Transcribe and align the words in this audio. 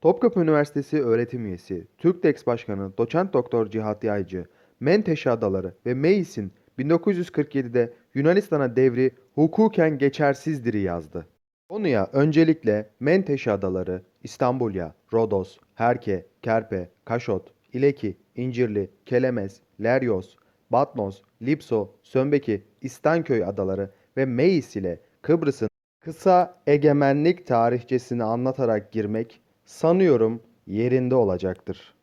Topkapı 0.00 0.40
Üniversitesi 0.40 1.02
öğretim 1.02 1.46
üyesi, 1.46 1.86
TÜRKTEX 1.98 2.46
Başkanı 2.46 2.92
Doçent 2.98 3.32
Doktor 3.32 3.70
Cihat 3.70 4.04
Yaycı, 4.04 4.46
Menteşe 4.80 5.30
Adaları 5.30 5.74
ve 5.86 5.94
Meis'in 5.94 6.52
1947'de 6.78 7.92
Yunanistan'a 8.14 8.76
devri 8.76 9.10
hukuken 9.34 9.98
geçersizdir'i 9.98 10.78
yazdı. 10.78 11.26
Konuya 11.68 12.08
öncelikle 12.12 12.90
Menteşe 13.00 13.52
Adaları, 13.52 14.02
İstanbulya, 14.22 14.94
Rodos, 15.12 15.58
Herke, 15.74 16.26
Kerpe, 16.42 16.90
Kaşot, 17.04 17.52
İleki, 17.72 18.16
İncirli, 18.36 18.90
Kelemez, 19.06 19.60
Leryos, 19.82 20.36
Batnos, 20.70 21.22
Lipso, 21.42 21.94
Sömbeki, 22.02 22.64
İstanköy 22.82 23.44
adaları 23.44 23.90
ve 24.16 24.26
Meis 24.26 24.76
ile 24.76 25.00
Kıbrıs'ın 25.22 25.68
kısa 26.00 26.60
egemenlik 26.66 27.46
tarihçesini 27.46 28.24
anlatarak 28.24 28.92
girmek 28.92 29.40
sanıyorum 29.68 30.40
yerinde 30.66 31.14
olacaktır. 31.14 31.94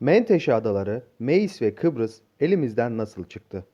Menteşe 0.00 0.54
adaları, 0.54 1.02
Meis 1.18 1.62
ve 1.62 1.74
Kıbrıs 1.74 2.20
elimizden 2.40 2.98
nasıl 2.98 3.24
çıktı? 3.24 3.64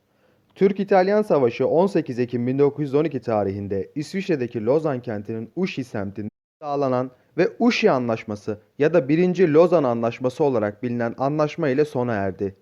Türk-İtalyan 0.54 1.22
Savaşı 1.22 1.68
18 1.68 2.18
Ekim 2.18 2.46
1912 2.46 3.20
tarihinde 3.20 3.90
İsviçre'deki 3.94 4.64
Lozan 4.64 5.00
kentinin 5.00 5.50
Uşi 5.56 5.84
semtinde 5.84 6.28
sağlanan 6.62 7.10
ve 7.38 7.48
Uşi 7.58 7.90
Anlaşması 7.90 8.58
ya 8.78 8.94
da 8.94 9.08
1. 9.08 9.48
Lozan 9.48 9.84
Anlaşması 9.84 10.44
olarak 10.44 10.82
bilinen 10.82 11.14
anlaşma 11.18 11.68
ile 11.68 11.84
sona 11.84 12.14
erdi. 12.14 12.54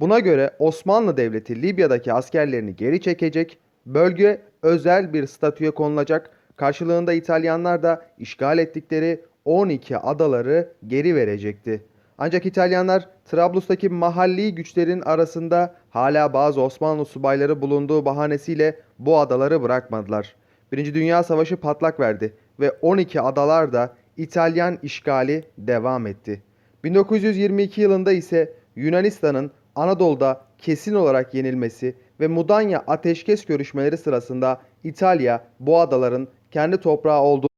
Buna 0.00 0.18
göre 0.18 0.50
Osmanlı 0.58 1.16
Devleti 1.16 1.62
Libya'daki 1.62 2.12
askerlerini 2.12 2.76
geri 2.76 3.00
çekecek, 3.00 3.58
bölge 3.86 4.42
özel 4.62 5.12
bir 5.12 5.26
statüye 5.26 5.70
konulacak, 5.70 6.30
karşılığında 6.56 7.12
İtalyanlar 7.12 7.82
da 7.82 8.06
işgal 8.18 8.58
ettikleri 8.58 9.20
12 9.44 9.98
adaları 9.98 10.72
geri 10.86 11.14
verecekti. 11.14 11.82
Ancak 12.18 12.46
İtalyanlar 12.46 13.08
Trablus'taki 13.24 13.88
mahalli 13.88 14.54
güçlerin 14.54 15.00
arasında 15.00 15.74
hala 15.90 16.32
bazı 16.32 16.60
Osmanlı 16.60 17.04
subayları 17.04 17.62
bulunduğu 17.62 18.04
bahanesiyle 18.04 18.80
bu 18.98 19.18
adaları 19.18 19.62
bırakmadılar. 19.62 20.36
Birinci 20.72 20.94
Dünya 20.94 21.22
Savaşı 21.22 21.56
patlak 21.56 22.00
verdi 22.00 22.34
ve 22.60 22.70
12 22.70 23.20
adalar 23.20 23.72
da 23.72 23.94
İtalyan 24.16 24.78
işgali 24.82 25.44
devam 25.58 26.06
etti. 26.06 26.42
1922 26.84 27.80
yılında 27.80 28.12
ise 28.12 28.52
Yunanistan'ın 28.76 29.50
Anadolu'da 29.74 30.40
kesin 30.58 30.94
olarak 30.94 31.34
yenilmesi 31.34 31.94
ve 32.20 32.28
Mudanya 32.28 32.84
ateşkes 32.86 33.44
görüşmeleri 33.44 33.96
sırasında 33.96 34.60
İtalya 34.84 35.44
bu 35.60 35.80
adaların 35.80 36.28
kendi 36.50 36.76
toprağı 36.76 37.20
olduğunu 37.20 37.48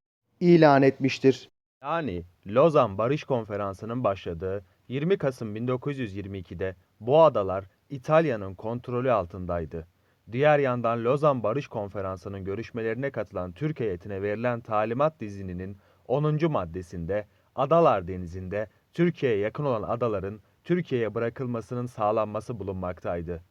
ilan 0.40 0.82
etmiştir. 0.82 1.50
Yani 1.82 2.24
Lozan 2.46 2.98
Barış 2.98 3.24
Konferansı'nın 3.24 4.04
başladığı 4.04 4.64
20 4.88 5.18
Kasım 5.18 5.56
1922'de 5.56 6.76
bu 7.00 7.22
adalar 7.22 7.64
İtalya'nın 7.90 8.54
kontrolü 8.54 9.12
altındaydı. 9.12 9.86
Diğer 10.32 10.58
yandan 10.58 11.04
Lozan 11.04 11.42
Barış 11.42 11.68
Konferansı'nın 11.68 12.44
görüşmelerine 12.44 13.10
katılan 13.10 13.52
Türk 13.52 13.80
heyetine 13.80 14.22
verilen 14.22 14.60
talimat 14.60 15.20
dizininin 15.20 15.76
10. 16.08 16.52
maddesinde 16.52 17.26
Adalar 17.54 18.08
Denizi'nde 18.08 18.68
Türkiye'ye 18.94 19.38
yakın 19.38 19.64
olan 19.64 19.82
adaların 19.82 20.40
Türkiye'ye 20.64 21.14
bırakılmasının 21.14 21.86
sağlanması 21.86 22.58
bulunmaktaydı. 22.58 23.42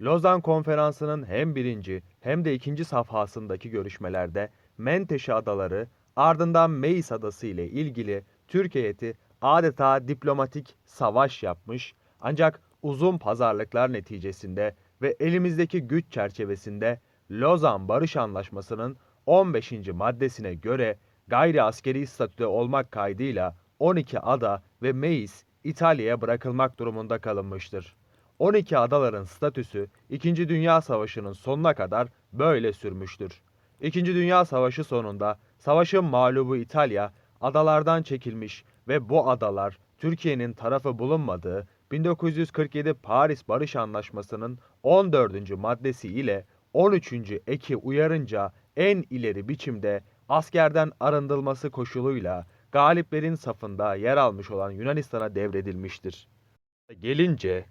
Lozan 0.00 0.40
Konferansı'nın 0.40 1.26
hem 1.26 1.54
birinci 1.54 2.02
hem 2.20 2.44
de 2.44 2.54
ikinci 2.54 2.84
safhasındaki 2.84 3.70
görüşmelerde 3.70 4.50
Menteşe 4.78 5.34
Adaları 5.34 5.88
ardından 6.16 6.70
Meis 6.70 7.12
Adası 7.12 7.46
ile 7.46 7.68
ilgili 7.68 8.24
Türk 8.48 8.76
adeta 9.42 10.08
diplomatik 10.08 10.76
savaş 10.84 11.42
yapmış 11.42 11.94
ancak 12.20 12.60
uzun 12.82 13.18
pazarlıklar 13.18 13.92
neticesinde 13.92 14.74
ve 15.02 15.16
elimizdeki 15.20 15.80
güç 15.80 16.12
çerçevesinde 16.12 17.00
Lozan 17.30 17.88
Barış 17.88 18.16
Anlaşması'nın 18.16 18.96
15. 19.26 19.72
maddesine 19.88 20.54
göre 20.54 20.98
gayri 21.28 21.62
askeri 21.62 22.06
statüde 22.06 22.46
olmak 22.46 22.92
kaydıyla 22.92 23.56
12 23.78 24.20
ada 24.20 24.62
ve 24.82 24.92
Meis 24.92 25.44
İtalya'ya 25.64 26.20
bırakılmak 26.20 26.78
durumunda 26.78 27.18
kalınmıştır. 27.18 27.96
12 28.38 28.78
adaların 28.78 29.24
statüsü 29.24 29.88
2. 30.10 30.48
Dünya 30.48 30.80
Savaşı'nın 30.80 31.32
sonuna 31.32 31.74
kadar 31.74 32.08
böyle 32.32 32.72
sürmüştür. 32.72 33.42
2. 33.80 34.06
Dünya 34.06 34.44
Savaşı 34.44 34.84
sonunda 34.84 35.38
savaşın 35.58 36.04
mağlubu 36.04 36.56
İtalya 36.56 37.12
adalardan 37.40 38.02
çekilmiş 38.02 38.64
ve 38.88 39.08
bu 39.08 39.30
adalar 39.30 39.78
Türkiye'nin 39.98 40.52
tarafı 40.52 40.98
bulunmadığı 40.98 41.68
1947 41.92 42.94
Paris 42.94 43.48
Barış 43.48 43.76
Anlaşması'nın 43.76 44.58
14. 44.82 45.50
maddesi 45.50 46.08
ile 46.08 46.44
13. 46.72 47.12
eki 47.46 47.76
uyarınca 47.76 48.52
en 48.76 49.04
ileri 49.10 49.48
biçimde 49.48 50.02
askerden 50.28 50.92
arındırılması 51.00 51.70
koşuluyla 51.70 52.46
galiplerin 52.72 53.34
safında 53.34 53.94
yer 53.94 54.16
almış 54.16 54.50
olan 54.50 54.70
Yunanistan'a 54.70 55.34
devredilmiştir. 55.34 56.28
Gelince 57.00 57.64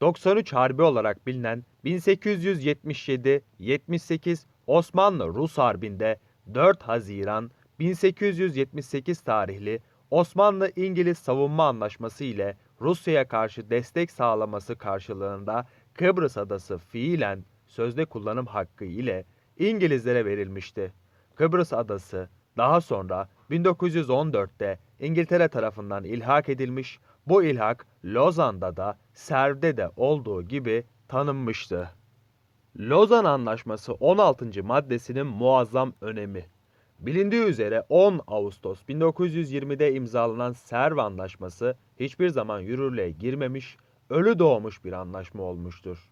93 0.00 0.52
Harbi 0.52 0.82
olarak 0.82 1.26
bilinen 1.26 1.64
1877-78 1.84 4.44
Osmanlı-Rus 4.66 5.58
Harbi'nde 5.58 6.18
4 6.54 6.82
Haziran 6.82 7.50
1878 7.78 9.20
tarihli 9.20 9.80
Osmanlı-İngiliz 10.10 11.18
Savunma 11.18 11.68
Anlaşması 11.68 12.24
ile 12.24 12.56
Rusya'ya 12.80 13.28
karşı 13.28 13.70
destek 13.70 14.10
sağlaması 14.10 14.78
karşılığında 14.78 15.66
Kıbrıs 15.94 16.36
adası 16.36 16.78
fiilen 16.78 17.44
sözde 17.66 18.04
kullanım 18.04 18.46
hakkı 18.46 18.84
ile 18.84 19.24
İngilizlere 19.58 20.24
verilmişti. 20.24 20.92
Kıbrıs 21.34 21.72
adası 21.72 22.28
daha 22.56 22.80
sonra 22.80 23.28
1914'te 23.50 24.78
İngiltere 25.00 25.48
tarafından 25.48 26.04
ilhak 26.04 26.48
edilmiş, 26.48 26.98
bu 27.26 27.42
ilhak 27.42 27.86
Lozan'da 28.04 28.76
da 28.76 28.98
Serv'de 29.14 29.76
de 29.76 29.90
olduğu 29.96 30.42
gibi 30.42 30.84
tanınmıştı. 31.08 31.90
Lozan 32.80 33.24
Anlaşması 33.24 33.92
16. 33.92 34.64
maddesinin 34.64 35.26
muazzam 35.26 35.92
önemi. 36.00 36.44
Bilindiği 36.98 37.42
üzere 37.42 37.82
10 37.88 38.20
Ağustos 38.26 38.82
1920'de 38.82 39.94
imzalanan 39.94 40.52
Serv 40.52 40.96
Anlaşması 40.96 41.76
hiçbir 42.00 42.28
zaman 42.28 42.60
yürürlüğe 42.60 43.10
girmemiş, 43.10 43.76
ölü 44.10 44.38
doğmuş 44.38 44.84
bir 44.84 44.92
anlaşma 44.92 45.42
olmuştur. 45.42 46.10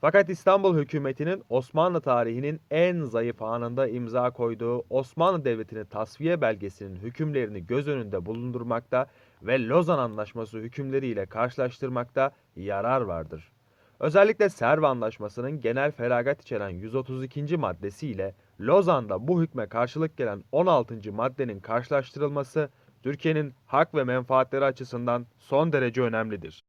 Fakat 0.00 0.30
İstanbul 0.30 0.76
hükümetinin 0.76 1.42
Osmanlı 1.48 2.00
tarihinin 2.00 2.60
en 2.70 3.04
zayıf 3.04 3.42
anında 3.42 3.88
imza 3.88 4.30
koyduğu 4.30 4.84
Osmanlı 4.90 5.44
Devleti'nin 5.44 5.84
tasfiye 5.84 6.40
belgesinin 6.40 6.96
hükümlerini 6.96 7.66
göz 7.66 7.88
önünde 7.88 8.26
bulundurmakta 8.26 9.06
ve 9.42 9.68
Lozan 9.68 9.98
Anlaşması 9.98 10.58
hükümleriyle 10.58 11.26
karşılaştırmakta 11.26 12.30
yarar 12.56 13.00
vardır. 13.00 13.52
Özellikle 14.00 14.48
Serv 14.48 14.82
Anlaşması'nın 14.82 15.60
genel 15.60 15.92
feragat 15.92 16.42
içeren 16.42 16.68
132. 16.68 17.56
maddesi 17.56 18.08
ile 18.08 18.34
Lozan'da 18.60 19.28
bu 19.28 19.42
hükme 19.42 19.66
karşılık 19.66 20.16
gelen 20.16 20.44
16. 20.52 21.12
maddenin 21.12 21.60
karşılaştırılması 21.60 22.70
Türkiye'nin 23.02 23.54
hak 23.66 23.94
ve 23.94 24.04
menfaatleri 24.04 24.64
açısından 24.64 25.26
son 25.38 25.72
derece 25.72 26.02
önemlidir. 26.02 26.64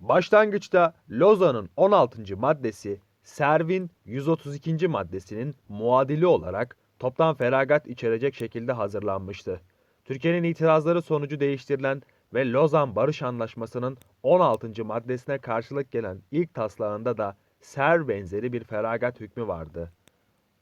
Başlangıçta 0.00 0.94
Lozan'ın 1.10 1.70
16. 1.76 2.36
maddesi 2.36 3.00
Servin 3.22 3.90
132. 4.04 4.88
maddesinin 4.88 5.54
muadili 5.68 6.26
olarak 6.26 6.76
toptan 6.98 7.34
feragat 7.34 7.86
içerecek 7.86 8.34
şekilde 8.34 8.72
hazırlanmıştı. 8.72 9.60
Türkiye'nin 10.04 10.42
itirazları 10.42 11.02
sonucu 11.02 11.40
değiştirilen 11.40 12.02
ve 12.34 12.52
Lozan 12.52 12.96
Barış 12.96 13.22
Anlaşması'nın 13.22 13.98
16. 14.22 14.84
maddesine 14.84 15.38
karşılık 15.38 15.90
gelen 15.92 16.18
ilk 16.30 16.54
taslağında 16.54 17.18
da 17.18 17.36
Serv 17.60 18.08
benzeri 18.08 18.52
bir 18.52 18.64
feragat 18.64 19.20
hükmü 19.20 19.46
vardı. 19.46 19.92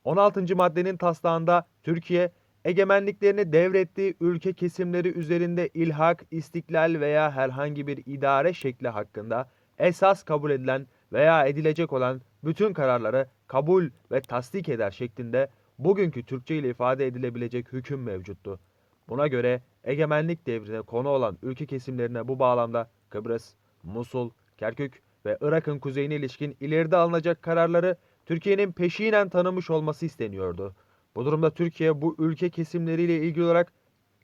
16. 0.04 0.56
maddenin 0.56 0.96
taslağında 0.96 1.66
Türkiye, 1.82 2.32
egemenliklerini 2.64 3.52
devrettiği 3.52 4.14
ülke 4.20 4.52
kesimleri 4.52 5.08
üzerinde 5.08 5.68
ilhak, 5.74 6.24
istiklal 6.30 7.00
veya 7.00 7.32
herhangi 7.32 7.86
bir 7.86 8.02
idare 8.06 8.52
şekli 8.52 8.88
hakkında 8.88 9.48
esas 9.78 10.22
kabul 10.22 10.50
edilen 10.50 10.86
veya 11.12 11.46
edilecek 11.46 11.92
olan 11.92 12.20
bütün 12.44 12.72
kararları 12.72 13.28
kabul 13.46 13.90
ve 14.12 14.20
tasdik 14.20 14.68
eder 14.68 14.90
şeklinde 14.90 15.48
bugünkü 15.78 16.22
Türkçe 16.22 16.56
ile 16.56 16.70
ifade 16.70 17.06
edilebilecek 17.06 17.72
hüküm 17.72 18.02
mevcuttu. 18.02 18.60
Buna 19.08 19.26
göre 19.26 19.62
egemenlik 19.84 20.46
devrine 20.46 20.82
konu 20.82 21.08
olan 21.08 21.38
ülke 21.42 21.66
kesimlerine 21.66 22.28
bu 22.28 22.38
bağlamda 22.38 22.90
Kıbrıs, 23.08 23.54
Musul, 23.82 24.30
Kerkük 24.58 25.02
ve 25.26 25.38
Irak'ın 25.40 25.78
kuzeyine 25.78 26.14
ilişkin 26.14 26.56
ileride 26.60 26.96
alınacak 26.96 27.42
kararları 27.42 27.96
Türkiye'nin 28.26 28.72
peşinen 28.72 29.28
tanımış 29.28 29.70
olması 29.70 30.06
isteniyordu. 30.06 30.74
Bu 31.16 31.24
durumda 31.24 31.50
Türkiye 31.50 32.02
bu 32.02 32.16
ülke 32.18 32.50
kesimleriyle 32.50 33.16
ilgili 33.16 33.44
olarak 33.44 33.72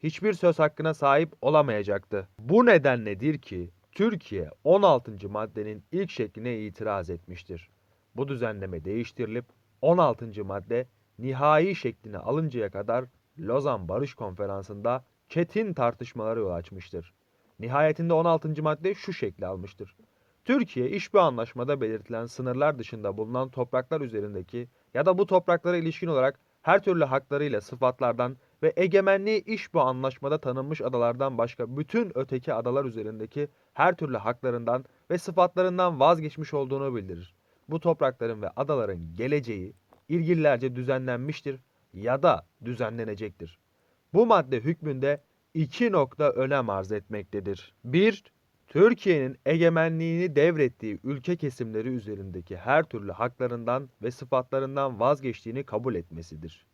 hiçbir 0.03 0.33
söz 0.33 0.59
hakkına 0.59 0.95
sahip 0.95 1.33
olamayacaktı. 1.43 2.29
Bu 2.39 2.67
nedenledir 2.67 3.39
ki 3.39 3.71
Türkiye 3.93 4.51
16. 4.65 5.29
maddenin 5.29 5.85
ilk 5.93 6.11
şekline 6.11 6.59
itiraz 6.59 7.11
etmiştir. 7.11 7.71
Bu 8.17 8.29
düzenleme 8.29 8.85
değiştirilip 8.85 9.45
16. 9.83 10.45
madde 10.45 10.87
nihai 11.19 11.75
şeklini 11.75 12.19
alıncaya 12.19 12.71
kadar 12.71 13.05
Lozan 13.39 13.89
Barış 13.89 14.15
Konferansı'nda 14.15 15.05
çetin 15.29 15.75
tartışmalara 15.75 16.41
yol 16.41 16.51
açmıştır. 16.51 17.15
Nihayetinde 17.61 18.13
16. 18.13 18.63
madde 18.63 18.95
şu 18.95 19.13
şekli 19.13 19.47
almıştır. 19.47 19.97
Türkiye 20.45 20.89
hiçbir 20.89 21.19
anlaşmada 21.19 21.81
belirtilen 21.81 22.27
sınırlar 22.27 22.79
dışında 22.79 23.17
bulunan 23.17 23.49
topraklar 23.49 24.01
üzerindeki 24.01 24.69
ya 24.95 25.07
da 25.07 25.19
bu 25.19 25.27
topraklara 25.27 25.77
ilişkin 25.77 26.07
olarak 26.07 26.39
her 26.63 26.83
türlü 26.83 27.05
haklarıyla 27.05 27.61
sıfatlardan 27.61 28.37
ve 28.63 28.73
egemenliği 28.77 29.45
iş 29.45 29.75
bu 29.75 29.81
anlaşmada 29.81 30.39
tanınmış 30.39 30.81
adalardan 30.81 31.39
başka 31.39 31.77
bütün 31.77 32.13
öteki 32.15 32.55
adalar 32.55 32.85
üzerindeki 32.85 33.49
her 33.75 33.97
türlü 33.97 34.17
haklarından 34.17 34.85
ve 35.11 35.19
sıfatlarından 35.19 36.01
vazgeçmiş 36.01 36.55
olduğunu 36.55 36.95
bildirir. 36.95 37.35
Bu 37.69 37.81
toprakların 37.81 38.43
ve 38.43 38.49
adaların 38.57 39.17
geleceği 39.17 39.75
ilgililerce 40.09 40.77
düzenlenmiştir 40.77 41.61
ya 41.95 42.23
da 42.23 42.47
düzenlenecektir. 42.65 43.59
Bu 44.15 44.27
madde 44.27 44.61
hükmünde 44.61 45.23
iki 45.55 45.93
nokta 45.93 46.31
önem 46.31 46.71
arz 46.71 46.93
etmektedir. 46.93 47.75
1. 47.85 48.25
Türkiye'nin 48.69 49.37
egemenliğini 49.47 50.37
devrettiği 50.37 51.01
ülke 51.05 51.37
kesimleri 51.37 51.89
üzerindeki 51.89 52.57
her 52.57 52.83
türlü 52.83 53.13
haklarından 53.13 53.89
ve 54.03 54.11
sıfatlarından 54.11 55.01
vazgeçtiğini 55.01 55.65
kabul 55.65 55.95
etmesidir. 55.95 56.67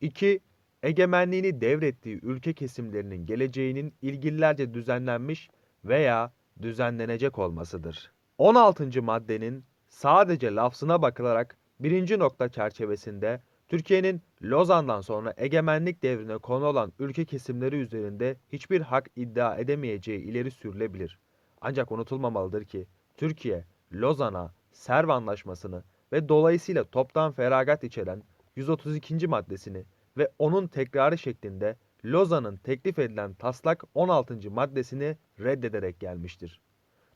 2. 0.00 0.40
Egemenliğini 0.82 1.60
devrettiği 1.60 2.20
ülke 2.22 2.52
kesimlerinin 2.52 3.26
geleceğinin 3.26 3.94
ilgililerce 4.02 4.74
düzenlenmiş 4.74 5.50
veya 5.84 6.32
düzenlenecek 6.62 7.38
olmasıdır. 7.38 8.12
16. 8.38 9.02
maddenin 9.02 9.64
sadece 9.88 10.54
lafzına 10.54 11.02
bakılarak 11.02 11.58
birinci 11.80 12.18
nokta 12.18 12.48
çerçevesinde 12.48 13.40
Türkiye'nin 13.68 14.22
Lozan'dan 14.42 15.00
sonra 15.00 15.34
egemenlik 15.36 16.02
devrine 16.02 16.38
konu 16.38 16.64
olan 16.64 16.92
ülke 16.98 17.24
kesimleri 17.24 17.76
üzerinde 17.76 18.36
hiçbir 18.52 18.80
hak 18.80 19.10
iddia 19.16 19.56
edemeyeceği 19.56 20.20
ileri 20.20 20.50
sürülebilir. 20.50 21.18
Ancak 21.60 21.92
unutulmamalıdır 21.92 22.64
ki 22.64 22.86
Türkiye, 23.16 23.64
Lozan'a, 23.92 24.54
Serv 24.72 25.08
Anlaşması'nı 25.08 25.84
ve 26.12 26.28
dolayısıyla 26.28 26.84
toptan 26.84 27.32
feragat 27.32 27.84
içeren 27.84 28.22
132. 28.56 29.26
maddesini 29.26 29.84
ve 30.16 30.30
onun 30.38 30.66
tekrarı 30.66 31.18
şeklinde 31.18 31.76
Lozan'ın 32.04 32.56
teklif 32.56 32.98
edilen 32.98 33.34
taslak 33.34 33.84
16. 33.94 34.50
maddesini 34.50 35.16
reddederek 35.40 36.00
gelmiştir. 36.00 36.60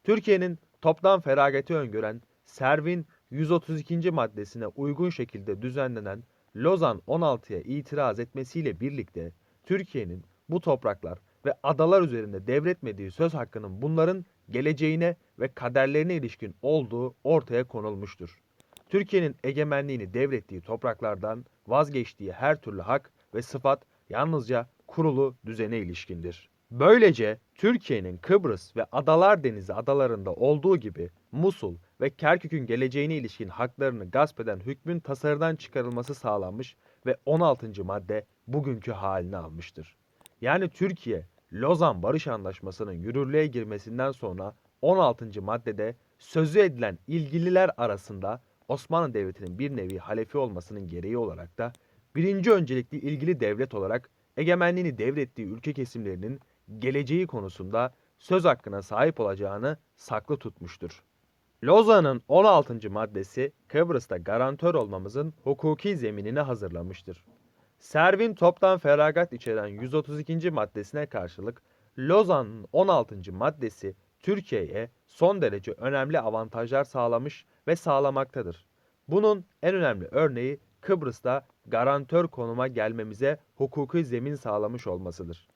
Türkiye'nin 0.04 0.58
toptan 0.80 1.20
feragati 1.20 1.74
öngören 1.74 2.22
Servin 2.44 3.06
132. 3.30 4.10
maddesine 4.10 4.66
uygun 4.66 5.10
şekilde 5.10 5.62
düzenlenen 5.62 6.22
Lozan 6.58 7.02
16'ya 7.08 7.60
itiraz 7.60 8.20
etmesiyle 8.20 8.80
birlikte 8.80 9.32
Türkiye'nin 9.64 10.24
bu 10.48 10.60
topraklar 10.60 11.18
ve 11.46 11.54
adalar 11.62 12.02
üzerinde 12.02 12.46
devretmediği 12.46 13.10
söz 13.10 13.34
hakkının 13.34 13.82
bunların 13.82 14.24
geleceğine 14.50 15.16
ve 15.38 15.48
kaderlerine 15.48 16.14
ilişkin 16.14 16.54
olduğu 16.62 17.14
ortaya 17.24 17.64
konulmuştur. 17.64 18.38
Türkiye'nin 18.88 19.36
egemenliğini 19.44 20.14
devrettiği 20.14 20.60
topraklardan 20.60 21.44
vazgeçtiği 21.66 22.32
her 22.32 22.60
türlü 22.60 22.80
hak 22.80 23.12
ve 23.34 23.42
sıfat 23.42 23.82
yalnızca 24.08 24.68
kurulu 24.86 25.36
düzene 25.46 25.78
ilişkindir. 25.78 26.50
Böylece 26.70 27.38
Türkiye'nin 27.54 28.16
Kıbrıs 28.16 28.76
ve 28.76 28.86
Adalar 28.92 29.44
Denizi 29.44 29.74
adalarında 29.74 30.32
olduğu 30.32 30.76
gibi 30.76 31.10
Musul 31.32 31.76
ve 32.00 32.10
Kerkük'ün 32.10 32.66
geleceğine 32.66 33.16
ilişkin 33.16 33.48
haklarını 33.48 34.10
gasp 34.10 34.40
eden 34.40 34.60
hükmün 34.60 35.00
tasarıdan 35.00 35.56
çıkarılması 35.56 36.14
sağlanmış 36.14 36.76
ve 37.06 37.16
16. 37.26 37.84
madde 37.84 38.24
bugünkü 38.46 38.92
halini 38.92 39.36
almıştır. 39.36 39.96
Yani 40.40 40.68
Türkiye, 40.68 41.26
Lozan 41.52 42.02
Barış 42.02 42.26
Anlaşması'nın 42.26 42.92
yürürlüğe 42.92 43.46
girmesinden 43.46 44.12
sonra 44.12 44.54
16. 44.82 45.42
maddede 45.42 45.96
sözü 46.18 46.58
edilen 46.58 46.98
ilgililer 47.06 47.70
arasında 47.76 48.42
Osmanlı 48.68 49.14
Devleti'nin 49.14 49.58
bir 49.58 49.76
nevi 49.76 49.98
halefi 49.98 50.38
olmasının 50.38 50.88
gereği 50.88 51.18
olarak 51.18 51.58
da 51.58 51.72
birinci 52.16 52.52
öncelikli 52.52 52.98
ilgili 52.98 53.40
devlet 53.40 53.74
olarak 53.74 54.10
egemenliğini 54.36 54.98
devrettiği 54.98 55.48
ülke 55.48 55.72
kesimlerinin 55.72 56.40
geleceği 56.78 57.26
konusunda 57.26 57.94
söz 58.18 58.44
hakkına 58.44 58.82
sahip 58.82 59.20
olacağını 59.20 59.76
saklı 59.96 60.36
tutmuştur. 60.36 61.02
Lozan'ın 61.64 62.22
16. 62.28 62.90
maddesi 62.90 63.52
Kıbrıs'ta 63.68 64.16
garantör 64.16 64.74
olmamızın 64.74 65.34
hukuki 65.44 65.96
zeminini 65.96 66.40
hazırlamıştır. 66.40 67.24
Servin 67.78 68.34
toptan 68.34 68.78
feragat 68.78 69.32
içeren 69.32 69.66
132. 69.66 70.50
maddesine 70.50 71.06
karşılık 71.06 71.62
Lozan'ın 71.98 72.66
16. 72.72 73.32
maddesi 73.32 73.94
Türkiye'ye 74.20 74.90
son 75.06 75.42
derece 75.42 75.72
önemli 75.72 76.20
avantajlar 76.20 76.84
sağlamış 76.84 77.46
ve 77.68 77.76
sağlamaktadır. 77.76 78.66
Bunun 79.08 79.44
en 79.62 79.74
önemli 79.74 80.08
örneği 80.10 80.60
Kıbrıs'ta 80.80 81.46
garantör 81.66 82.28
konuma 82.28 82.68
gelmemize 82.68 83.38
hukuki 83.56 84.04
zemin 84.04 84.34
sağlamış 84.34 84.86
olmasıdır. 84.86 85.48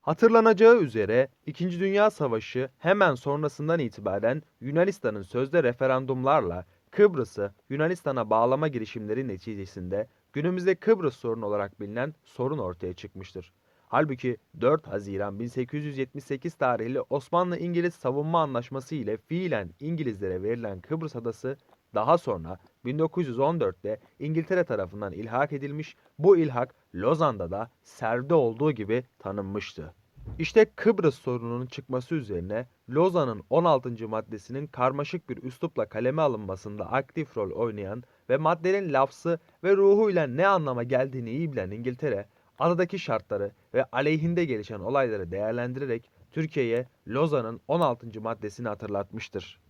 Hatırlanacağı 0.00 0.80
üzere 0.80 1.28
2. 1.46 1.80
Dünya 1.80 2.10
Savaşı 2.10 2.70
hemen 2.78 3.14
sonrasından 3.14 3.78
itibaren 3.78 4.42
Yunanistan'ın 4.60 5.22
sözde 5.22 5.62
referandumlarla 5.62 6.64
Kıbrıs'ı 6.90 7.54
Yunanistan'a 7.70 8.30
bağlama 8.30 8.68
girişimleri 8.68 9.28
neticesinde 9.28 10.08
günümüzde 10.32 10.74
Kıbrıs 10.74 11.16
sorunu 11.16 11.46
olarak 11.46 11.80
bilinen 11.80 12.14
sorun 12.24 12.58
ortaya 12.58 12.94
çıkmıştır. 12.94 13.52
Halbuki 13.88 14.36
4 14.60 14.86
Haziran 14.86 15.38
1878 15.38 16.54
tarihli 16.54 17.00
Osmanlı-İngiliz 17.00 17.94
Savunma 17.94 18.42
Anlaşması 18.42 18.94
ile 18.94 19.16
fiilen 19.16 19.70
İngilizlere 19.80 20.42
verilen 20.42 20.80
Kıbrıs 20.80 21.16
adası 21.16 21.56
daha 21.94 22.18
sonra 22.18 22.58
1914'te 22.84 24.00
İngiltere 24.18 24.64
tarafından 24.64 25.12
ilhak 25.12 25.52
edilmiş, 25.52 25.96
bu 26.18 26.36
ilhak 26.36 26.74
Lozan'da 26.94 27.50
da 27.50 27.70
Serv'de 27.82 28.34
olduğu 28.34 28.72
gibi 28.72 29.04
tanınmıştı. 29.18 29.94
İşte 30.38 30.64
Kıbrıs 30.76 31.14
sorununun 31.14 31.66
çıkması 31.66 32.14
üzerine 32.14 32.66
Lozan'ın 32.90 33.42
16. 33.50 34.08
maddesinin 34.08 34.66
karmaşık 34.66 35.30
bir 35.30 35.42
üslupla 35.42 35.88
kaleme 35.88 36.22
alınmasında 36.22 36.92
aktif 36.92 37.36
rol 37.36 37.50
oynayan 37.50 38.02
ve 38.30 38.36
maddenin 38.36 38.92
lafzı 38.92 39.38
ve 39.64 39.76
ruhuyla 39.76 40.26
ne 40.26 40.46
anlama 40.46 40.82
geldiğini 40.82 41.30
iyi 41.30 41.52
bilen 41.52 41.70
İngiltere, 41.70 42.26
adadaki 42.58 42.98
şartları 42.98 43.52
ve 43.74 43.84
aleyhinde 43.84 44.44
gelişen 44.44 44.80
olayları 44.80 45.30
değerlendirerek 45.30 46.10
Türkiye'ye 46.32 46.88
Lozan'ın 47.08 47.60
16. 47.68 48.20
maddesini 48.20 48.68
hatırlatmıştır. 48.68 49.60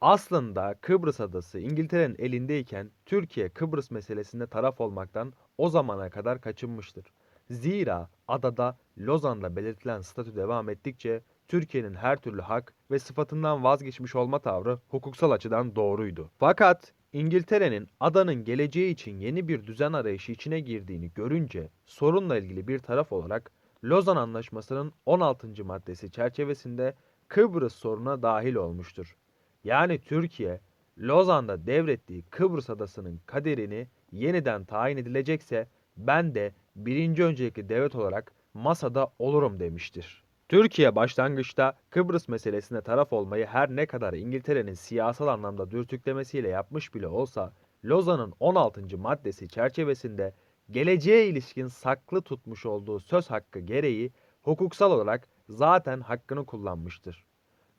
Aslında 0.00 0.74
Kıbrıs 0.80 1.20
adası 1.20 1.58
İngiltere'nin 1.58 2.16
elindeyken 2.18 2.90
Türkiye 3.06 3.48
Kıbrıs 3.48 3.90
meselesinde 3.90 4.46
taraf 4.46 4.80
olmaktan 4.80 5.32
o 5.58 5.68
zamana 5.68 6.10
kadar 6.10 6.40
kaçınmıştır. 6.40 7.12
Zira 7.50 8.08
adada 8.28 8.78
Lozan'da 8.98 9.56
belirtilen 9.56 10.00
statü 10.00 10.36
devam 10.36 10.68
ettikçe 10.68 11.22
Türkiye'nin 11.48 11.94
her 11.94 12.16
türlü 12.16 12.40
hak 12.40 12.74
ve 12.90 12.98
sıfatından 12.98 13.64
vazgeçmiş 13.64 14.14
olma 14.14 14.38
tavrı 14.38 14.78
hukuksal 14.88 15.30
açıdan 15.30 15.76
doğruydu. 15.76 16.30
Fakat 16.38 16.92
İngiltere'nin 17.12 17.88
adanın 18.00 18.44
geleceği 18.44 18.92
için 18.92 19.18
yeni 19.18 19.48
bir 19.48 19.66
düzen 19.66 19.92
arayışı 19.92 20.32
içine 20.32 20.60
girdiğini 20.60 21.12
görünce 21.14 21.70
sorunla 21.86 22.38
ilgili 22.38 22.68
bir 22.68 22.78
taraf 22.78 23.12
olarak 23.12 23.50
Lozan 23.84 24.16
Anlaşması'nın 24.16 24.92
16. 25.06 25.64
maddesi 25.64 26.10
çerçevesinde 26.10 26.94
Kıbrıs 27.28 27.74
soruna 27.74 28.22
dahil 28.22 28.54
olmuştur. 28.54 29.16
Yani 29.66 29.98
Türkiye, 29.98 30.60
Lozan'da 30.98 31.66
devrettiği 31.66 32.22
Kıbrıs 32.22 32.70
adasının 32.70 33.20
kaderini 33.26 33.88
yeniden 34.12 34.64
tayin 34.64 34.96
edilecekse 34.96 35.68
ben 35.96 36.34
de 36.34 36.54
birinci 36.76 37.24
öncelikli 37.24 37.68
devlet 37.68 37.94
olarak 37.94 38.32
masada 38.54 39.12
olurum 39.18 39.60
demiştir. 39.60 40.24
Türkiye 40.48 40.96
başlangıçta 40.96 41.74
Kıbrıs 41.90 42.28
meselesine 42.28 42.80
taraf 42.80 43.12
olmayı 43.12 43.46
her 43.46 43.76
ne 43.76 43.86
kadar 43.86 44.14
İngiltere'nin 44.14 44.74
siyasal 44.74 45.26
anlamda 45.26 45.70
dürtüklemesiyle 45.70 46.48
yapmış 46.48 46.94
bile 46.94 47.08
olsa, 47.08 47.52
Lozan'ın 47.84 48.34
16. 48.40 48.98
maddesi 48.98 49.48
çerçevesinde 49.48 50.34
geleceğe 50.70 51.26
ilişkin 51.26 51.66
saklı 51.66 52.22
tutmuş 52.22 52.66
olduğu 52.66 53.00
söz 53.00 53.30
hakkı 53.30 53.58
gereği 53.58 54.12
hukuksal 54.42 54.90
olarak 54.92 55.28
zaten 55.48 56.00
hakkını 56.00 56.46
kullanmıştır. 56.46 57.24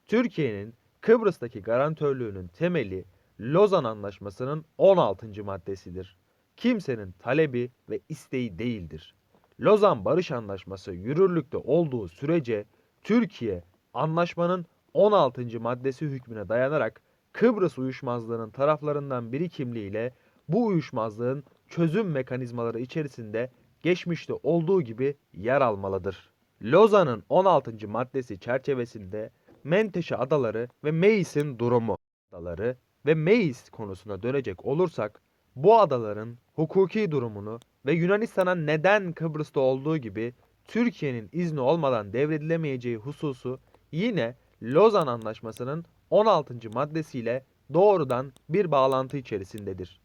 Türkiye'nin 0.08 0.74
Kıbrıs'taki 1.01 1.62
garantörlüğünün 1.62 2.48
temeli 2.48 3.06
Lozan 3.39 3.84
Anlaşması'nın 3.84 4.66
16. 4.77 5.44
maddesidir. 5.44 6.18
Kimsenin 6.58 7.12
talebi 7.12 7.72
ve 7.89 8.00
isteği 8.10 8.60
değildir. 8.60 9.16
Lozan 9.60 10.06
Barış 10.06 10.32
Anlaşması 10.32 10.92
yürürlükte 10.92 11.58
olduğu 11.58 12.08
sürece 12.08 12.66
Türkiye 13.04 13.63
anlaşmanın 13.94 14.66
16. 14.94 15.60
maddesi 15.60 16.06
hükmüne 16.06 16.50
dayanarak 16.50 17.01
Kıbrıs 17.34 17.77
uyuşmazlığının 17.77 18.50
taraflarından 18.50 19.32
biri 19.32 19.50
kimliğiyle 19.50 20.13
bu 20.50 20.66
uyuşmazlığın 20.66 21.44
çözüm 21.70 22.12
mekanizmaları 22.12 22.80
içerisinde 22.80 23.51
geçmişte 23.82 24.34
olduğu 24.34 24.82
gibi 24.82 25.16
yer 25.34 25.62
almalıdır. 25.62 26.30
Lozan'ın 26.62 27.24
16. 27.30 27.88
maddesi 27.88 28.39
çerçevesinde 28.39 29.30
Menteşe 29.64 30.16
Adaları 30.16 30.68
ve 30.84 30.92
Meis'in 30.92 31.60
durumu 31.60 31.98
adaları 32.32 32.78
ve 33.06 33.16
Meis 33.16 33.70
konusuna 33.70 34.24
dönecek 34.24 34.66
olursak 34.66 35.22
bu 35.56 35.80
adaların 35.80 36.38
hukuki 36.54 37.12
durumunu 37.12 37.60
ve 37.86 37.94
Yunanistan'a 37.94 38.56
neden 38.56 39.14
Kıbrıs'ta 39.14 39.60
olduğu 39.60 39.98
gibi 39.98 40.34
Türkiye'nin 40.66 41.30
izni 41.32 41.60
olmadan 41.60 42.14
devredilemeyeceği 42.14 42.98
hususu 42.98 43.60
yine 43.92 44.36
Lozan 44.64 45.08
Anlaşması'nın 45.08 45.86
16. 46.10 46.70
maddesiyle 46.74 47.46
doğrudan 47.74 48.34
bir 48.50 48.72
bağlantı 48.72 49.18
içerisindedir. 49.18 50.02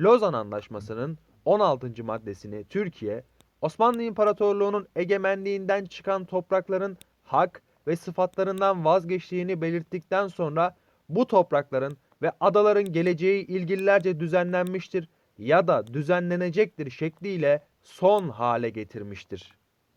Lozan 0.00 0.32
Anlaşması'nın 0.32 1.18
16. 1.44 2.04
maddesini 2.04 2.64
Türkiye, 2.64 3.24
Osmanlı 3.60 4.02
İmparatorluğu'nun 4.02 4.88
egemenliğinden 4.96 5.84
çıkan 5.84 6.24
toprakların 6.24 6.98
hak 7.22 7.62
ve 7.88 7.96
sıfatlarından 7.96 8.84
vazgeçtiğini 8.84 9.60
belirttikten 9.60 10.28
sonra 10.28 10.76
bu 11.08 11.26
toprakların 11.26 11.96
ve 12.22 12.32
adaların 12.40 12.92
geleceği 12.92 13.46
ilgililerce 13.46 14.20
düzenlenmiştir 14.20 15.08
ya 15.38 15.68
da 15.68 15.86
düzenlenecektir 15.86 16.90
şekliyle 16.90 17.62
son 17.82 18.28
hale 18.28 18.70
getirmiştir. 18.70 19.54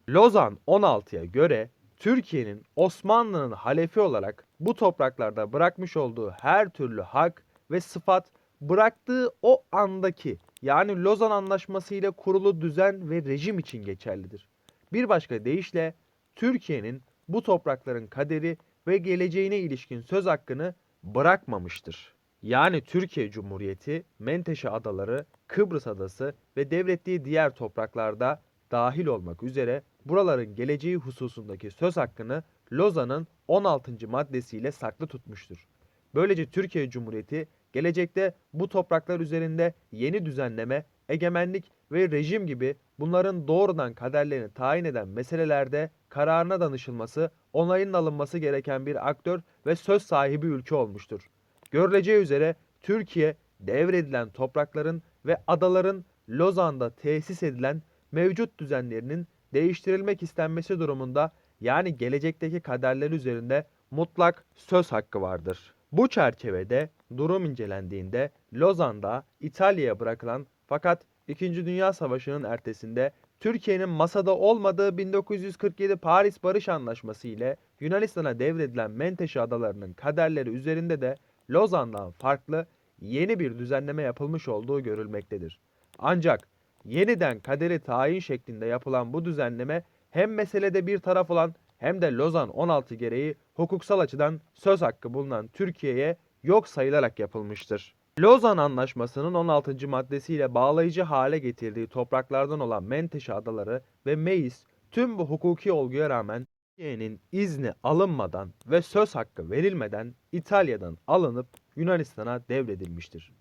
Lozan 0.10 0.57
16'ya 0.67 1.25
göre 1.25 1.69
Türkiye'nin 1.98 2.63
Osmanlı'nın 2.75 3.51
halefi 3.51 4.00
olarak 4.00 4.45
bu 4.60 4.75
topraklarda 4.75 5.53
bırakmış 5.53 5.98
olduğu 5.98 6.31
her 6.31 6.69
türlü 6.69 7.01
hak 7.01 7.43
ve 7.71 7.81
sıfat 7.81 8.27
bıraktığı 8.62 9.29
o 9.41 9.63
andaki 9.71 10.38
yani 10.62 11.03
Lozan 11.03 11.31
Anlaşması 11.31 11.95
ile 11.95 12.12
kurulu 12.12 12.62
düzen 12.62 13.10
ve 13.10 13.25
rejim 13.25 13.60
için 13.60 13.86
geçerlidir. 13.86 14.48
Bir 14.93 15.10
başka 15.10 15.45
deyişle 15.45 15.93
Türkiye'nin 16.36 17.01
bu 17.33 17.43
toprakların 17.43 18.07
kaderi 18.07 18.57
ve 18.88 18.97
geleceğine 18.97 19.59
ilişkin 19.59 20.01
söz 20.01 20.25
hakkını 20.25 20.75
bırakmamıştır. 21.03 22.15
Yani 22.41 22.81
Türkiye 22.81 23.31
Cumhuriyeti, 23.31 24.03
Menteşe 24.19 24.69
Adaları, 24.69 25.25
Kıbrıs 25.47 25.88
Adası 25.88 26.35
ve 26.57 26.71
devrettiği 26.71 27.25
diğer 27.25 27.55
topraklarda 27.55 28.41
dahil 28.71 29.05
olmak 29.05 29.43
üzere 29.43 29.83
buraların 30.05 30.55
geleceği 30.55 30.95
hususundaki 30.95 31.71
söz 31.71 31.97
hakkını 31.97 32.43
Lozan'ın 32.73 33.27
16. 33.47 34.07
maddesiyle 34.07 34.71
saklı 34.71 35.07
tutmuştur. 35.07 35.67
Böylece 36.15 36.45
Türkiye 36.45 36.89
Cumhuriyeti 36.89 37.47
gelecekte 37.74 38.34
bu 38.54 38.70
topraklar 38.70 39.20
üzerinde 39.20 39.74
yeni 39.92 40.25
düzenleme, 40.25 40.86
egemenlik 41.10 41.72
ve 41.92 42.12
rejim 42.12 42.48
gibi 42.48 42.75
bunların 43.00 43.48
doğrudan 43.48 43.94
kaderlerini 43.94 44.54
tayin 44.54 44.86
eden 44.86 45.08
meselelerde 45.08 45.90
kararına 46.10 46.60
danışılması, 46.60 47.32
onayının 47.54 47.94
alınması 47.94 48.38
gereken 48.38 48.86
bir 48.86 49.10
aktör 49.10 49.42
ve 49.66 49.75
söz 49.75 50.04
sahibi 50.04 50.46
ülke 50.48 50.75
olmuştur. 50.75 51.30
Görüleceği 51.72 52.22
üzere 52.22 52.56
Türkiye 52.82 53.36
devredilen 53.60 54.30
toprakların 54.30 55.04
ve 55.25 55.38
adaların 55.48 56.06
Lozan'da 56.30 56.90
tesis 56.90 57.44
edilen 57.44 57.82
mevcut 58.12 58.60
düzenlerinin 58.60 59.28
değiştirilmek 59.54 60.24
istenmesi 60.24 60.80
durumunda 60.80 61.32
yani 61.62 61.98
gelecekteki 61.98 62.60
kaderler 62.62 63.12
üzerinde 63.12 63.68
mutlak 63.92 64.46
söz 64.56 64.92
hakkı 64.92 65.22
vardır. 65.22 65.74
Bu 65.91 66.07
çerçevede 66.07 66.89
durum 67.17 67.45
incelendiğinde 67.45 68.31
Lozan'da 68.53 69.24
İtalya'ya 69.39 70.00
bırakılan 70.00 70.48
fakat 70.67 71.03
2. 71.27 71.65
Dünya 71.65 71.93
Savaşı'nın 71.93 72.43
ertesinde 72.43 73.12
Türkiye'nin 73.39 73.89
masada 73.89 74.38
olmadığı 74.38 74.98
1947 74.98 75.95
Paris 75.95 76.43
Barış 76.43 76.69
Anlaşması 76.69 77.27
ile 77.27 77.55
Yunanistan'a 77.79 78.39
devredilen 78.39 78.91
Menteşe 78.91 79.41
adalarının 79.41 79.93
kaderleri 79.93 80.50
üzerinde 80.50 81.01
de 81.01 81.15
Lozan'dan 81.50 82.12
farklı 82.12 82.65
yeni 83.01 83.39
bir 83.39 83.60
düzenleme 83.60 84.03
yapılmış 84.03 84.48
olduğu 84.48 84.83
görülmektedir. 84.83 85.60
Ancak 86.00 86.48
yeniden 86.86 87.39
kaderi 87.39 87.79
tayin 87.79 88.19
şeklinde 88.19 88.65
yapılan 88.65 89.13
bu 89.13 89.25
düzenleme 89.25 89.83
hem 90.12 90.33
meselede 90.33 90.88
bir 90.88 91.00
taraf 91.00 91.31
olan 91.31 91.55
hem 91.81 92.01
de 92.01 92.11
Lozan 92.11 92.50
16 92.50 92.95
gereği 92.95 93.35
hukuksal 93.53 94.00
açıdan 94.00 94.41
söz 94.53 94.81
hakkı 94.81 95.13
bulunan 95.13 95.47
Türkiye'ye 95.47 96.17
yok 96.43 96.67
sayılarak 96.67 97.19
yapılmıştır. 97.19 97.95
Lozan 98.19 98.57
Anlaşması'nın 98.57 99.33
16. 99.33 99.88
maddesiyle 99.88 100.53
bağlayıcı 100.53 101.01
hale 101.01 101.39
getirdiği 101.39 101.88
topraklardan 101.88 102.59
olan 102.59 102.83
Menteşe 102.83 103.33
Adaları 103.33 103.81
ve 104.05 104.15
Meis 104.15 104.63
tüm 104.91 105.17
bu 105.17 105.25
hukuki 105.25 105.71
olguya 105.71 106.09
rağmen 106.09 106.47
Türkiye'nin 106.75 107.21
izni 107.31 107.73
alınmadan 107.83 108.53
ve 108.67 108.81
söz 108.81 109.15
hakkı 109.15 109.51
verilmeden 109.51 110.15
İtalya'dan 110.31 110.97
alınıp 111.07 111.47
Yunanistan'a 111.75 112.41
devredilmiştir. 112.50 113.31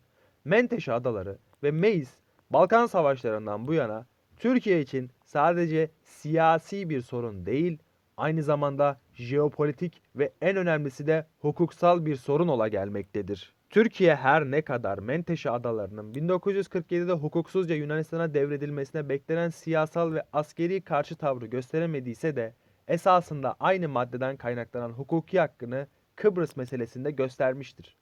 Menteşe 0.44 0.92
Adaları 0.92 1.38
ve 1.62 1.70
Meis 1.70 2.10
Balkan 2.50 2.86
Savaşları'ndan 2.86 3.66
bu 3.66 3.74
yana 3.74 4.06
Türkiye 4.36 4.80
için 4.80 5.10
sadece 5.24 5.90
siyasi 6.02 6.90
bir 6.90 7.00
sorun 7.00 7.46
değil, 7.46 7.78
aynı 8.20 8.42
zamanda 8.42 9.00
jeopolitik 9.14 10.02
ve 10.16 10.32
en 10.40 10.56
önemlisi 10.56 11.06
de 11.06 11.26
hukuksal 11.38 12.06
bir 12.06 12.16
sorun 12.16 12.48
ola 12.48 12.68
gelmektedir. 12.68 13.54
Türkiye 13.70 14.14
her 14.14 14.44
ne 14.44 14.62
kadar 14.62 14.98
Menteşe 14.98 15.50
adalarının 15.50 16.14
1947'de 16.14 17.12
hukuksuzca 17.12 17.74
Yunanistan'a 17.74 18.34
devredilmesine 18.34 19.08
beklenen 19.08 19.50
siyasal 19.50 20.12
ve 20.12 20.22
askeri 20.32 20.80
karşı 20.80 21.16
tavrı 21.16 21.46
gösteremediyse 21.46 22.36
de 22.36 22.54
esasında 22.88 23.56
aynı 23.60 23.88
maddeden 23.88 24.36
kaynaklanan 24.36 24.90
hukuki 24.90 25.40
hakkını 25.40 25.86
Kıbrıs 26.16 26.56
meselesinde 26.56 27.10
göstermiştir. 27.10 27.96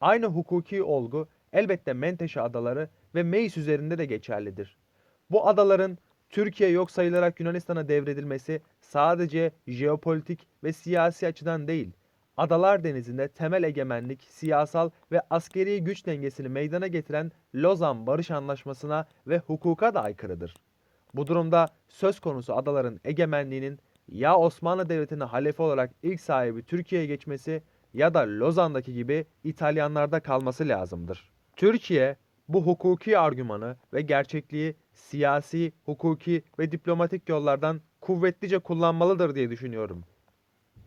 Aynı 0.00 0.26
hukuki 0.26 0.82
olgu 0.82 1.28
elbette 1.52 1.92
Menteşe 1.92 2.40
adaları 2.40 2.88
ve 3.14 3.22
Meis 3.22 3.56
üzerinde 3.56 3.98
de 3.98 4.04
geçerlidir. 4.04 4.76
Bu 5.30 5.48
adaların 5.48 5.98
Türkiye 6.32 6.70
yok 6.70 6.90
sayılarak 6.90 7.40
Yunanistan'a 7.40 7.88
devredilmesi 7.88 8.60
sadece 8.80 9.52
jeopolitik 9.66 10.48
ve 10.64 10.72
siyasi 10.72 11.26
açıdan 11.26 11.68
değil, 11.68 11.92
Adalar 12.36 12.84
Denizi'nde 12.84 13.28
temel 13.28 13.62
egemenlik, 13.62 14.22
siyasal 14.22 14.90
ve 15.12 15.20
askeri 15.30 15.84
güç 15.84 16.06
dengesini 16.06 16.48
meydana 16.48 16.86
getiren 16.86 17.32
Lozan 17.54 18.06
Barış 18.06 18.30
Anlaşması'na 18.30 19.06
ve 19.26 19.38
hukuka 19.38 19.94
da 19.94 20.02
aykırıdır. 20.02 20.54
Bu 21.14 21.26
durumda 21.26 21.68
söz 21.88 22.20
konusu 22.20 22.56
adaların 22.56 23.00
egemenliğinin 23.04 23.78
ya 24.08 24.36
Osmanlı 24.36 24.88
Devleti'nin 24.88 25.20
halefi 25.20 25.62
olarak 25.62 25.90
ilk 26.02 26.20
sahibi 26.20 26.62
Türkiye'ye 26.62 27.06
geçmesi 27.06 27.62
ya 27.94 28.14
da 28.14 28.20
Lozan'daki 28.20 28.94
gibi 28.94 29.26
İtalyanlarda 29.44 30.20
kalması 30.20 30.68
lazımdır. 30.68 31.30
Türkiye 31.56 32.16
bu 32.48 32.66
hukuki 32.66 33.18
argümanı 33.18 33.76
ve 33.92 34.02
gerçekliği 34.02 34.76
siyasi, 34.94 35.72
hukuki 35.84 36.42
ve 36.58 36.72
diplomatik 36.72 37.28
yollardan 37.28 37.80
kuvvetlice 38.00 38.58
kullanmalıdır 38.58 39.34
diye 39.34 39.50
düşünüyorum. 39.50 40.04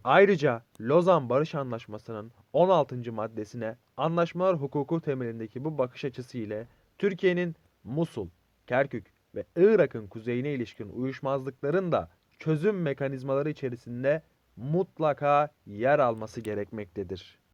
Ayrıca 0.04 0.64
Lozan 0.82 1.30
Barış 1.30 1.56
Anlaşması'nın 1.56 2.32
16. 2.54 3.14
maddesine 3.14 3.78
anlaşmalar 3.98 4.56
hukuku 4.56 5.02
temelindeki 5.02 5.64
bu 5.64 5.78
bakış 5.78 6.06
açısı 6.06 6.38
ile 6.38 6.68
Türkiye'nin 6.98 7.56
Musul, 7.84 8.28
Kerkük 8.68 9.06
ve 9.36 9.44
Irak'ın 9.56 10.08
kuzeyine 10.08 10.54
ilişkin 10.54 10.90
uyuşmazlıkların 10.90 11.92
da 11.92 12.10
çözüm 12.40 12.82
mekanizmaları 12.82 13.50
içerisinde 13.50 14.22
mutlaka 14.56 15.50
yer 15.66 16.00
alması 16.00 16.42
gerekmektedir. 16.42 17.38